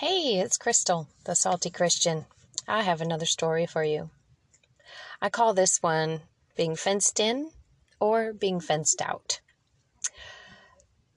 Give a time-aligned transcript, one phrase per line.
[0.00, 2.26] Hey, it's Crystal, the Salty Christian.
[2.68, 4.10] I have another story for you.
[5.22, 6.20] I call this one
[6.54, 7.50] being fenced in
[7.98, 9.40] or being fenced out.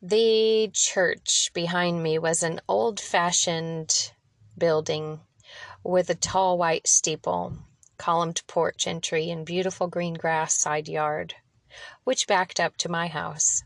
[0.01, 4.13] The church behind me was an old fashioned
[4.57, 5.19] building
[5.83, 7.57] with a tall white steeple,
[7.97, 11.35] columned porch entry, and beautiful green grass side yard,
[12.05, 13.61] which backed up to my house.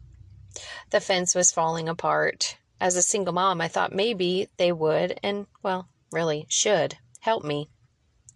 [0.89, 5.48] The fence was falling apart as a single mom, I thought maybe they would and,
[5.64, 7.70] well, really should help me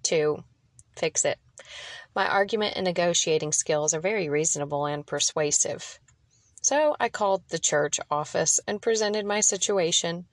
[0.03, 0.41] to
[0.95, 1.37] fix it.
[2.15, 5.99] My argument and negotiating skills are very reasonable and persuasive.
[6.61, 10.27] So I called the church office and presented my situation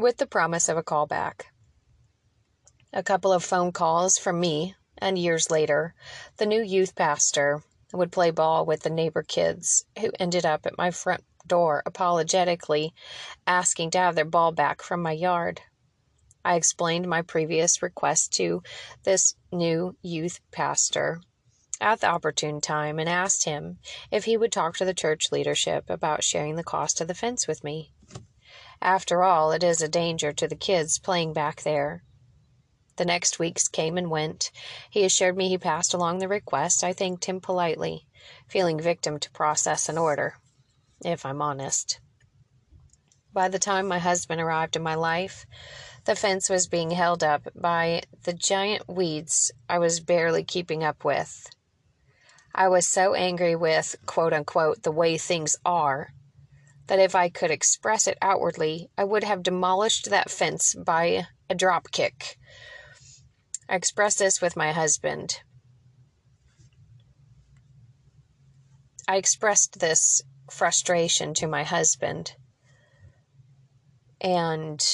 [0.00, 1.46] with the promise of a call back.
[2.92, 5.94] A couple of phone calls from me, and years later,
[6.38, 10.76] the new youth pastor would play ball with the neighbor kids who ended up at
[10.76, 12.92] my front door apologetically,
[13.46, 15.60] asking to have their ball back from my yard.
[16.46, 18.62] I explained my previous request to
[19.02, 21.20] this new youth pastor
[21.80, 23.78] at the opportune time and asked him
[24.12, 27.48] if he would talk to the church leadership about sharing the cost of the fence
[27.48, 27.92] with me.
[28.80, 32.04] After all, it is a danger to the kids playing back there.
[32.94, 34.52] The next weeks came and went.
[34.88, 36.84] He assured me he passed along the request.
[36.84, 38.06] I thanked him politely,
[38.46, 40.36] feeling victim to process and order
[41.04, 42.00] if I'm honest.
[43.32, 45.46] By the time my husband arrived in my life,
[46.06, 51.04] the fence was being held up by the giant weeds I was barely keeping up
[51.04, 51.50] with.
[52.54, 56.14] I was so angry with, quote unquote, the way things are,
[56.86, 61.54] that if I could express it outwardly, I would have demolished that fence by a
[61.54, 62.38] drop kick.
[63.68, 65.40] I expressed this with my husband.
[69.08, 72.32] I expressed this frustration to my husband.
[74.20, 74.84] And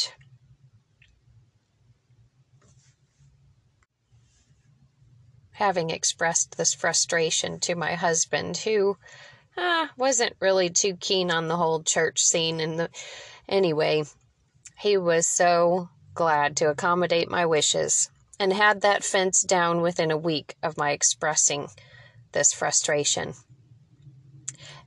[5.53, 8.96] having expressed this frustration to my husband, who
[9.57, 12.89] uh, wasn't really too keen on the whole church scene, and the
[13.48, 14.02] anyway,
[14.79, 20.17] he was so glad to accommodate my wishes and had that fence down within a
[20.17, 21.69] week of my expressing
[22.33, 23.34] this frustration.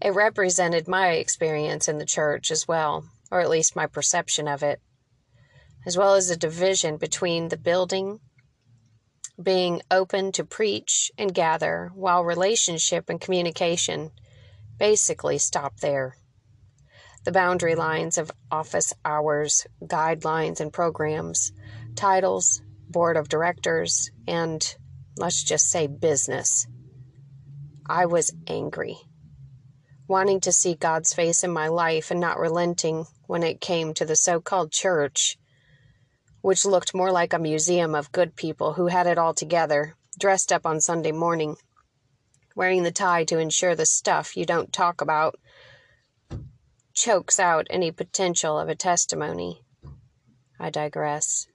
[0.05, 4.61] It represented my experience in the church as well, or at least my perception of
[4.61, 4.79] it,
[5.83, 8.19] as well as a division between the building
[9.41, 14.11] being open to preach and gather, while relationship and communication
[14.77, 16.17] basically stopped there.
[17.23, 21.51] The boundary lines of office hours, guidelines and programs,
[21.95, 24.75] titles, board of directors, and
[25.17, 26.67] let's just say business.
[27.87, 28.99] I was angry
[30.07, 34.05] wanting to see God's face in my life and not relenting when it came to
[34.05, 35.37] the so called church,
[36.41, 40.51] which looked more like a museum of good people who had it all together, dressed
[40.51, 41.55] up on Sunday morning,
[42.55, 45.35] wearing the tie to ensure the stuff you don't talk about
[46.93, 49.61] chokes out any potential of a testimony.
[50.59, 51.47] I digress.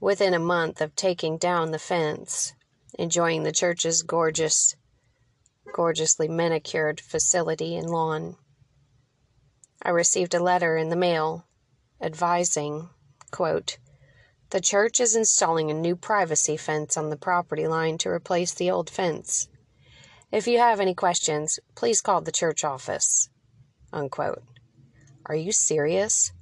[0.00, 2.54] Within a month of taking down the fence,
[2.98, 4.74] enjoying the church's gorgeous
[5.72, 8.36] gorgeously manicured facility and lawn.
[9.82, 11.46] I received a letter in the mail
[12.00, 12.90] advising,
[13.30, 13.78] quote,
[14.50, 18.68] the church is installing a new privacy fence on the property line to replace the
[18.68, 19.46] old fence.
[20.32, 23.28] If you have any questions, please call the church office.
[23.92, 24.42] Unquote.
[25.26, 26.32] Are you serious?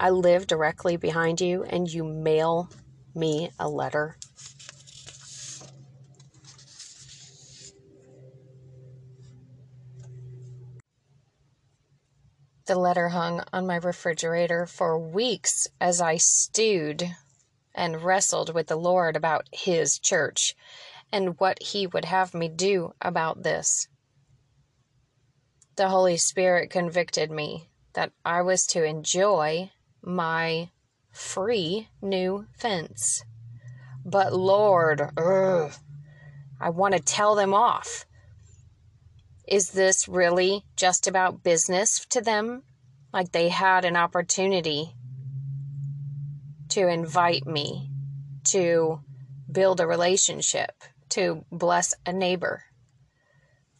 [0.00, 2.70] I live directly behind you and you mail
[3.14, 4.16] me a letter?
[12.66, 17.14] The letter hung on my refrigerator for weeks as I stewed
[17.72, 20.56] and wrestled with the Lord about His church
[21.12, 23.86] and what He would have me do about this.
[25.76, 29.70] The Holy Spirit convicted me that I was to enjoy
[30.02, 30.70] my
[31.12, 33.22] free new fence.
[34.04, 35.72] But Lord, ugh,
[36.60, 38.06] I want to tell them off.
[39.46, 42.64] Is this really just about business to them?
[43.12, 44.92] Like they had an opportunity
[46.70, 47.90] to invite me
[48.44, 49.00] to
[49.50, 50.72] build a relationship,
[51.10, 52.64] to bless a neighbor.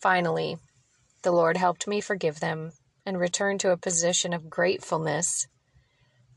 [0.01, 0.59] Finally,
[1.23, 2.73] the Lord helped me forgive them
[3.05, 5.49] and return to a position of gratefulness,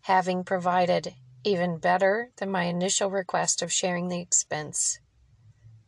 [0.02, 5.00] having provided even better than my initial request of sharing the expense.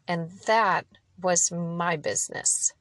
[0.07, 0.85] And that
[1.19, 2.73] was my business.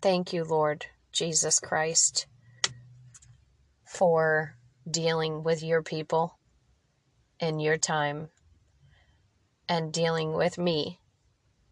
[0.00, 2.26] Thank you, Lord Jesus Christ.
[3.88, 4.54] for
[4.88, 6.38] dealing with your people
[7.40, 8.28] in your time
[9.68, 11.00] and dealing with me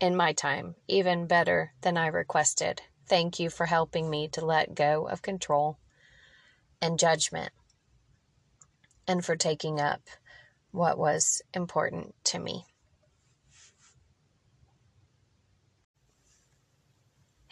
[0.00, 2.82] in my time even better than I requested.
[3.08, 5.78] Thank you for helping me to let go of control
[6.82, 7.52] and judgment
[9.06, 10.00] and for taking up
[10.72, 12.64] what was important to me.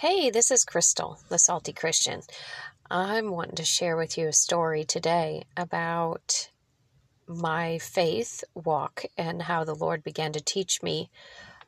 [0.07, 2.21] Hey, this is Crystal, the Salty Christian.
[2.91, 6.51] I'm wanting to share with you a story today about
[7.27, 11.09] my faith walk and how the Lord began to teach me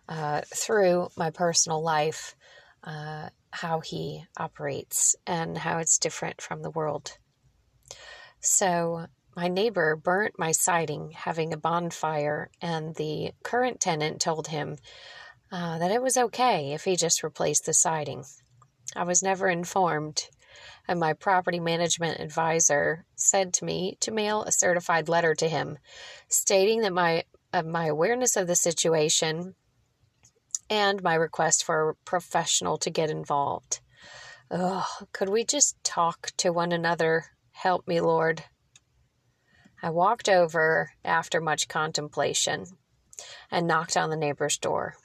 [0.07, 2.37] uh, through my personal life
[2.85, 7.17] uh, how He operates and how it's different from the world.
[8.41, 14.77] So, my neighbor burnt my siding having a bonfire, and the current tenant told him
[15.53, 18.25] uh, that it was okay if he just replaced the siding.
[18.95, 20.29] I was never informed,
[20.89, 25.79] and my property management advisor said to me to mail a certified letter to him
[26.29, 29.55] stating that my uh, my awareness of the situation
[30.69, 33.81] and my request for a professional to get involved.
[35.13, 37.27] Could we just talk to one another?
[37.53, 38.45] Help me, Lord.
[39.83, 42.67] I walked over after much contemplation
[43.51, 44.97] and knocked on the neighbor's door.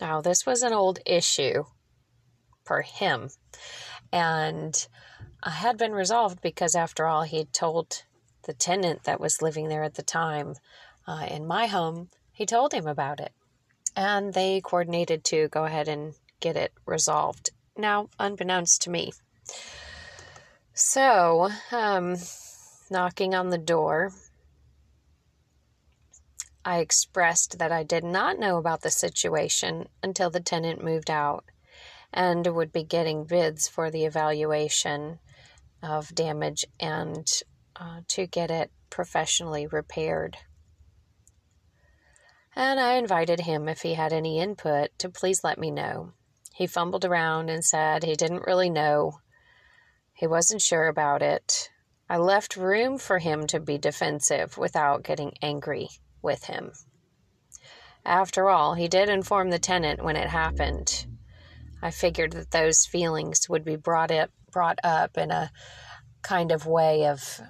[0.00, 1.64] Now, this was an old issue
[2.64, 3.30] for him,
[4.12, 4.86] and
[5.42, 8.04] had been resolved because, after all, he had told
[8.44, 10.54] the tenant that was living there at the time
[11.06, 13.32] uh, in my home, he told him about it.
[13.96, 17.50] And they coordinated to go ahead and get it resolved.
[17.76, 19.12] Now, unbeknownst to me.
[20.72, 22.16] So, um,
[22.90, 24.12] knocking on the door,
[26.64, 31.44] I expressed that I did not know about the situation until the tenant moved out
[32.12, 35.20] and would be getting bids for the evaluation
[35.82, 37.26] of damage and
[37.76, 40.36] uh, to get it professionally repaired.
[42.54, 46.12] And I invited him, if he had any input, to please let me know.
[46.52, 49.20] He fumbled around and said he didn't really know.
[50.12, 51.70] He wasn't sure about it.
[52.08, 55.88] I left room for him to be defensive without getting angry
[56.22, 56.72] with him.
[58.04, 61.06] After all, he did inform the tenant when it happened.
[61.82, 65.50] I figured that those feelings would be brought up brought up in a
[66.22, 67.40] kind of way of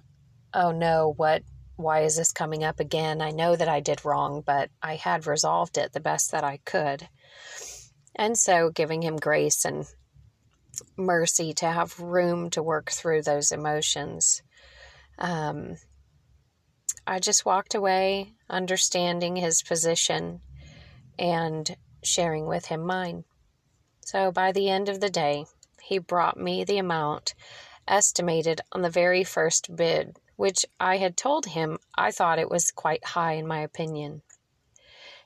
[0.53, 1.43] oh no, what
[1.77, 3.23] why is this coming up again?
[3.23, 6.59] I know that I did wrong, but I had resolved it the best that I
[6.59, 7.09] could.
[8.15, 9.87] And so giving him grace and
[10.97, 14.43] mercy to have room to work through those emotions.
[15.19, 15.77] Um,
[17.11, 20.43] I just walked away understanding his position
[21.19, 23.25] and sharing with him mine.
[24.03, 25.47] So by the end of the day,
[25.83, 27.35] he brought me the amount
[27.89, 32.71] estimated on the very first bid, which I had told him I thought it was
[32.71, 34.23] quite high in my opinion.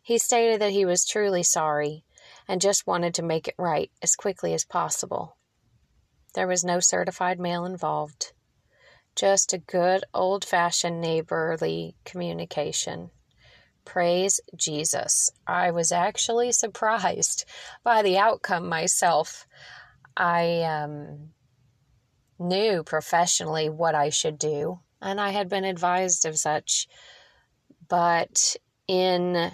[0.02, 2.06] He stated that he was truly sorry
[2.48, 5.36] and just wanted to make it right as quickly as possible.
[6.34, 8.32] There was no certified mail involved
[9.14, 13.10] just a good old fashioned neighborly communication.
[13.84, 15.30] Praise Jesus.
[15.46, 17.44] I was actually surprised
[17.82, 19.46] by the outcome myself.
[20.16, 21.30] I um,
[22.38, 26.88] knew professionally what I should do, and I had been advised of such,
[27.88, 29.50] but in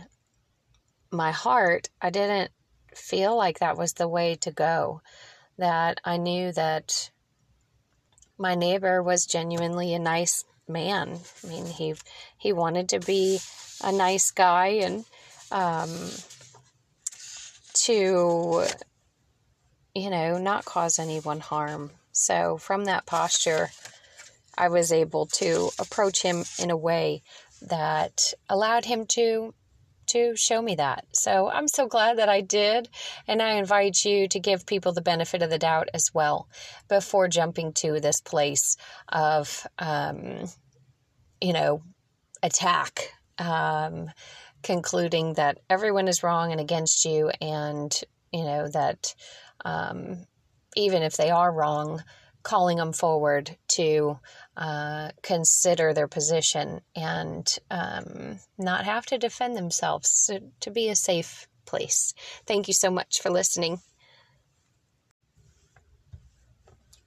[1.10, 2.50] my heart, I didn't
[2.94, 5.02] feel like that was the way to go.
[5.58, 7.10] That I knew that
[8.40, 11.20] my neighbor was genuinely a nice man.
[11.44, 11.94] I mean, he
[12.38, 13.38] he wanted to be
[13.84, 15.04] a nice guy and
[15.52, 15.90] um,
[17.84, 18.64] to
[19.94, 21.90] you know not cause anyone harm.
[22.12, 23.70] So from that posture,
[24.56, 27.22] I was able to approach him in a way
[27.60, 29.52] that allowed him to
[30.10, 31.04] to show me that.
[31.12, 32.88] So I'm so glad that I did.
[33.26, 36.48] And I invite you to give people the benefit of the doubt as well
[36.88, 38.76] before jumping to this place
[39.08, 40.44] of, um,
[41.40, 41.82] you know,
[42.42, 44.10] attack, um,
[44.62, 47.98] concluding that everyone is wrong and against you, and,
[48.32, 49.14] you know, that
[49.64, 50.26] um,
[50.76, 52.02] even if they are wrong,
[52.42, 54.18] calling them forward to
[54.60, 60.94] uh, consider their position and um, not have to defend themselves so, to be a
[60.94, 62.12] safe place.
[62.46, 63.80] Thank you so much for listening.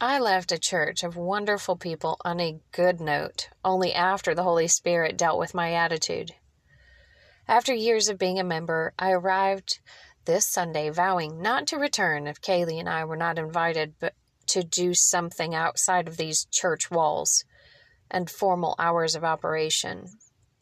[0.02, 4.68] I left a church of wonderful people on a good note only after the Holy
[4.68, 6.32] Spirit dealt with my attitude.
[7.48, 9.80] After years of being a member, I arrived
[10.26, 14.16] this Sunday vowing not to return if Kaylee and I were not invited, but
[14.48, 17.46] to do something outside of these church walls
[18.12, 20.08] and formal hours of operation.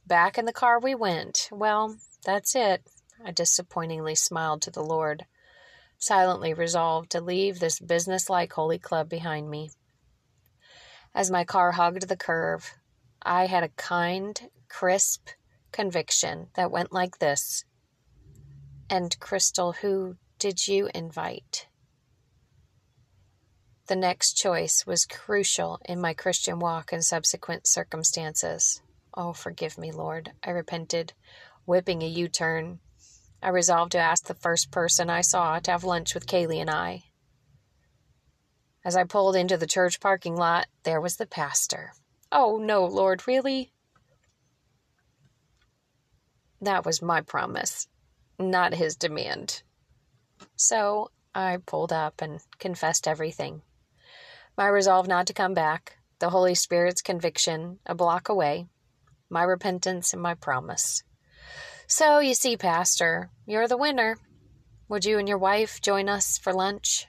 [0.05, 1.49] Back in the car we went.
[1.51, 2.83] Well, that's it.
[3.23, 5.25] I disappointingly smiled to the Lord,
[5.97, 9.71] silently resolved to leave this business-like holy club behind me.
[11.13, 12.73] As my car hugged the curve,
[13.21, 15.27] I had a kind, crisp
[15.71, 17.65] conviction that went like this.
[18.89, 21.67] And Crystal, who did you invite?
[23.87, 28.81] The next choice was crucial in my Christian walk and subsequent circumstances.
[29.15, 30.31] Oh, forgive me, Lord.
[30.43, 31.13] I repented,
[31.65, 32.79] whipping a U turn.
[33.41, 36.69] I resolved to ask the first person I saw to have lunch with Kaylee and
[36.69, 37.03] I.
[38.85, 41.91] As I pulled into the church parking lot, there was the pastor.
[42.31, 43.73] Oh, no, Lord, really?
[46.61, 47.87] That was my promise,
[48.39, 49.63] not his demand.
[50.55, 53.63] So I pulled up and confessed everything
[54.57, 58.67] my resolve not to come back, the Holy Spirit's conviction a block away,
[59.29, 61.03] my repentance and my promise.
[61.87, 64.17] So, you see, Pastor, you're the winner.
[64.87, 67.07] Would you and your wife join us for lunch?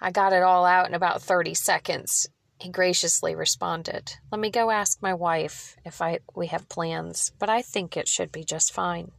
[0.00, 2.26] I got it all out in about 30 seconds.
[2.58, 7.48] He graciously responded, Let me go ask my wife if I, we have plans, but
[7.48, 9.12] I think it should be just fine.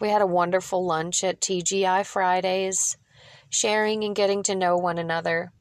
[0.00, 2.96] We had a wonderful lunch at TGI Fridays,
[3.48, 5.52] sharing and getting to know one another.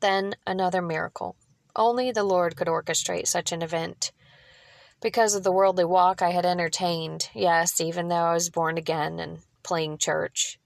[0.00, 1.36] Then another miracle.
[1.76, 4.12] Only the Lord could orchestrate such an event.
[5.00, 9.18] Because of the worldly walk I had entertained, yes, even though I was born again
[9.18, 10.58] and playing church,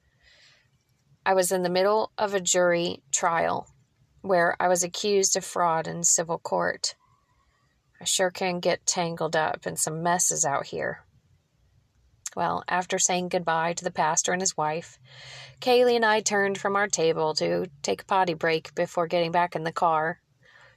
[1.27, 3.69] I was in the middle of a jury trial
[4.23, 6.95] where I was accused of fraud in civil court.
[8.01, 11.04] I sure can get tangled up in some messes out here.
[12.37, 14.99] Well, after saying goodbye to the pastor and his wife,
[15.61, 19.55] Kaylee and I turned from our table to take a potty break before getting back
[19.55, 20.21] in the car.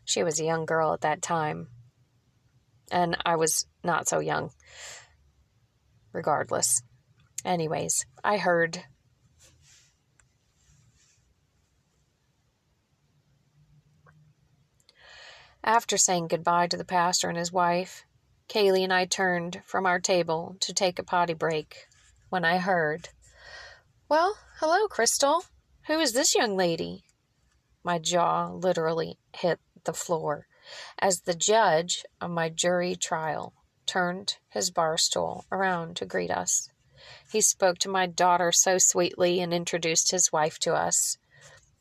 [0.05, 1.67] She was a young girl at that time,
[2.91, 4.51] and I was not so young.
[6.13, 6.81] Regardless.
[7.43, 8.83] Anyways, I heard
[15.67, 18.05] After saying goodbye to the pastor and his wife,
[18.49, 21.87] Kaylee and I turned from our table to take a potty break
[22.29, 23.09] when I heard,
[24.07, 25.43] Well, hello, Crystal.
[25.87, 27.03] Who is this young lady?
[27.83, 30.47] My jaw literally hit the floor
[30.99, 33.53] as the judge of my jury trial
[33.85, 36.69] turned his bar stool around to greet us.
[37.31, 41.17] He spoke to my daughter so sweetly and introduced his wife to us.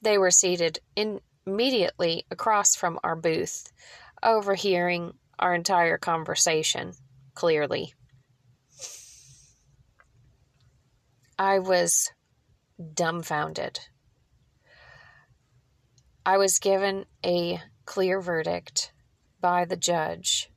[0.01, 3.73] They were seated in, immediately across from our booth,
[4.23, 6.93] overhearing our entire conversation
[7.35, 7.93] clearly.
[11.39, 12.11] I was
[12.95, 13.81] dumbfounded.
[16.25, 18.93] I was given a clear verdict
[19.41, 20.51] by the judge.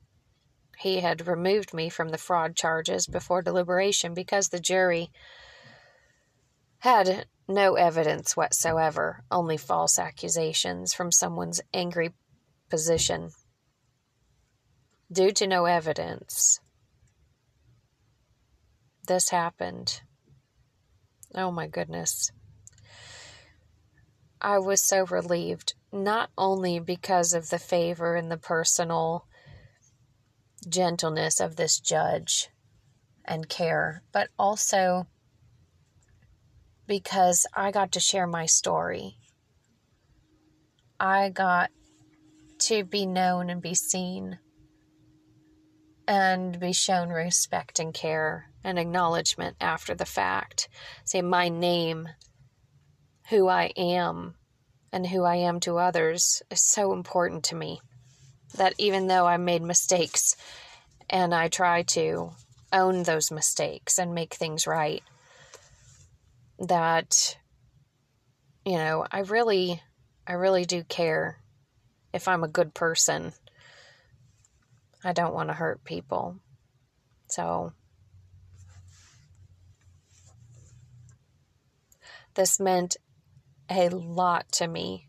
[0.78, 5.10] He had removed me from the fraud charges before deliberation because the jury
[6.78, 12.14] had no evidence whatsoever, only false accusations from someone's angry
[12.70, 13.30] position
[15.12, 16.60] due to no evidence.
[19.06, 20.02] This happened.
[21.34, 22.30] Oh my goodness.
[24.40, 29.26] I was so relieved, not only because of the favor and the personal
[30.68, 32.48] gentleness of this judge
[33.24, 35.06] and care, but also
[36.86, 39.16] because I got to share my story.
[40.98, 41.70] I got
[42.60, 44.38] to be known and be seen
[46.10, 50.68] and be shown respect and care and acknowledgement after the fact.
[51.04, 52.08] Say, my name,
[53.28, 54.34] who I am,
[54.92, 57.80] and who I am to others is so important to me
[58.56, 60.34] that even though I made mistakes
[61.08, 62.32] and I try to
[62.72, 65.04] own those mistakes and make things right,
[66.58, 67.36] that,
[68.64, 69.80] you know, I really,
[70.26, 71.38] I really do care
[72.12, 73.32] if I'm a good person
[75.04, 76.36] I don't want to hurt people.
[77.28, 77.72] So,
[82.34, 82.96] this meant
[83.70, 85.06] a lot to me.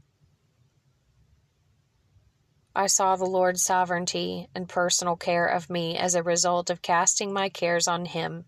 [2.74, 7.34] I saw the Lord's sovereignty and personal care of me as a result of casting
[7.34, 8.46] my cares on Him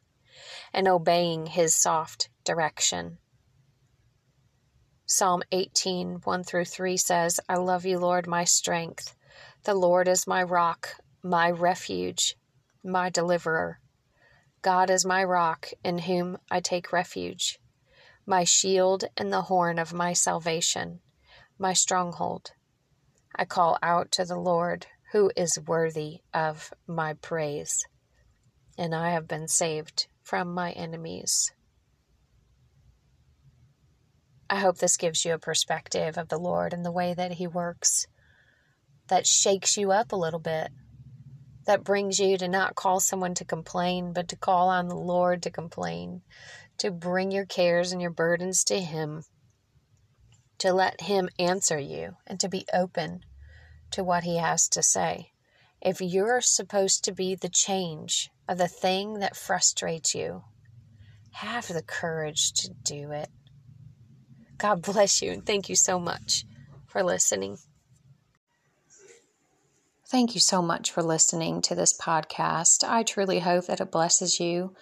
[0.73, 3.17] and obeying His soft direction.
[5.05, 9.13] Psalm 18, 1 through 3 says, I love you, Lord, my strength.
[9.65, 12.35] The Lord is my rock, my refuge,
[12.83, 13.79] my deliverer.
[14.61, 17.59] God is my rock in whom I take refuge,
[18.25, 20.99] my shield and the horn of my salvation,
[21.57, 22.51] my stronghold.
[23.35, 27.85] I call out to the Lord, who is worthy of my praise,
[28.77, 31.51] and I have been saved from my enemies.
[34.49, 37.47] I hope this gives you a perspective of the Lord and the way that He
[37.47, 38.05] works
[39.07, 40.69] that shakes you up a little bit,
[41.65, 45.43] that brings you to not call someone to complain, but to call on the Lord
[45.43, 46.21] to complain,
[46.77, 49.23] to bring your cares and your burdens to Him,
[50.59, 53.21] to let Him answer you, and to be open
[53.91, 55.31] to what He has to say.
[55.81, 60.43] If you're supposed to be the change of the thing that frustrates you,
[61.31, 63.29] have the courage to do it.
[64.57, 66.45] God bless you and thank you so much
[66.87, 67.57] for listening.
[70.13, 72.87] Thank you so much for listening to this podcast.
[72.87, 74.75] I truly hope that it blesses you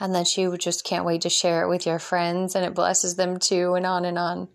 [0.00, 3.14] and that you just can't wait to share it with your friends and it blesses
[3.14, 4.48] them too, and on and on.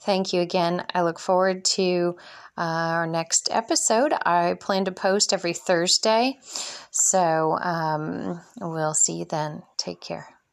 [0.00, 0.84] Thank you again.
[0.92, 2.14] I look forward to
[2.58, 4.12] uh, our next episode.
[4.12, 6.38] I plan to post every Thursday.
[6.90, 9.62] So um, we'll see you then.
[9.78, 10.28] Take care.